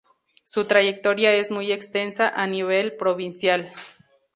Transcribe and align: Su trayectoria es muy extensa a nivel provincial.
Su 0.45 0.65
trayectoria 0.65 1.31
es 1.35 1.51
muy 1.51 1.71
extensa 1.71 2.27
a 2.27 2.47
nivel 2.47 2.97
provincial. 2.97 3.71